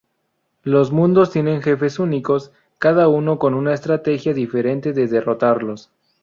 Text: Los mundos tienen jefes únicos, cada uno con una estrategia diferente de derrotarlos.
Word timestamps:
Los 0.63 0.91
mundos 0.91 1.29
tienen 1.29 1.61
jefes 1.61 1.99
únicos, 1.99 2.51
cada 2.79 3.07
uno 3.07 3.37
con 3.37 3.53
una 3.53 3.71
estrategia 3.75 4.33
diferente 4.33 4.93
de 4.93 5.05
derrotarlos. 5.07 5.91